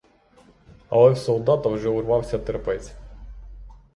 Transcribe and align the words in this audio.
Але 0.89 1.11
в 1.11 1.17
солдата 1.17 1.69
вже 1.69 1.89
урвався 1.89 2.39
терпець. 2.39 2.91